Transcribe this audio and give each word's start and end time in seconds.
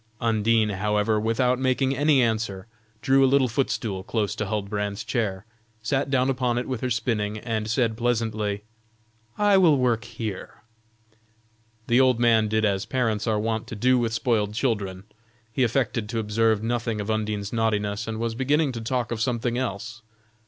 Undine, 0.19 0.69
however, 0.69 1.19
without 1.19 1.59
making 1.59 1.95
any 1.95 2.23
answer 2.23 2.65
drew 3.03 3.23
a 3.23 3.27
little 3.29 3.47
footstool 3.47 4.01
close 4.01 4.33
to 4.33 4.47
Huldbrand's 4.47 5.03
chair, 5.03 5.45
sat 5.83 6.09
down 6.09 6.27
upon 6.27 6.57
it 6.57 6.67
with 6.67 6.81
her 6.81 6.89
spinning, 6.89 7.37
and 7.37 7.69
said 7.69 7.95
pleasantly: 7.95 8.63
"I 9.37 9.59
will 9.59 9.77
work 9.77 10.05
here." 10.05 10.63
The 11.85 12.01
old 12.01 12.19
man 12.19 12.47
did 12.47 12.65
as 12.65 12.87
parents 12.87 13.27
are 13.27 13.39
wont 13.39 13.67
to 13.67 13.75
do 13.75 13.99
with 13.99 14.11
spoiled 14.11 14.55
children. 14.55 15.03
He 15.53 15.61
affected 15.61 16.09
to 16.09 16.17
observe 16.17 16.63
nothing 16.63 16.99
of 16.99 17.11
Undine's 17.11 17.53
naughtiness 17.53 18.07
and 18.07 18.17
was 18.19 18.33
beginning 18.33 18.71
to 18.71 18.81
talk 18.81 19.11
of 19.11 19.21
something 19.21 19.55
else. 19.55 20.01